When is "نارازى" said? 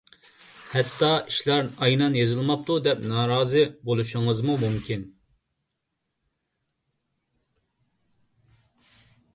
3.11-3.63